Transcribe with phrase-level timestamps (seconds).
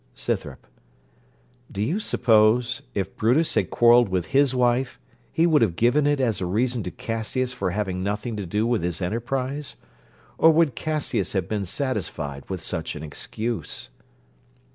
[0.15, 0.65] SCYTHROP
[1.71, 4.99] Do you suppose, if Brutus had quarrelled with his wife,
[5.31, 8.65] he would have given it as a reason to Cassius for having nothing to do
[8.65, 9.75] with his enterprise?
[10.39, 13.89] Or would Cassius have been satisfied with such an excuse?